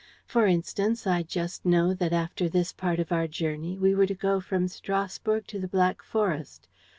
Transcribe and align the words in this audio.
For 0.25 0.47
instance, 0.47 1.05
I 1.05 1.21
just 1.21 1.63
know 1.63 1.93
that, 1.93 2.11
after 2.11 2.49
this 2.49 2.73
part 2.73 2.99
of 2.99 3.11
our 3.11 3.27
journey, 3.27 3.77
we 3.77 3.93
were 3.93 4.07
to 4.07 4.15
go 4.15 4.39
from 4.41 4.67
Strasburg 4.67 5.45
to 5.45 5.59
the 5.59 5.67
Black 5.67 6.01
Forest. 6.01 6.67